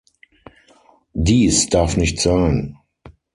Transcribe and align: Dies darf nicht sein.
Dies 1.13 1.69
darf 1.69 1.95
nicht 1.95 2.19
sein. 2.19 2.79